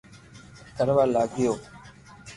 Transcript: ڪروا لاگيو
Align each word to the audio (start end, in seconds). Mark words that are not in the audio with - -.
ڪروا 0.77 1.03
لاگيو 1.13 1.53